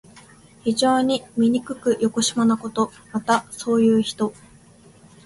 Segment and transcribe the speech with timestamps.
[0.63, 2.91] 非常にみにくくよこしまなこと。
[3.11, 4.33] また、そういう人。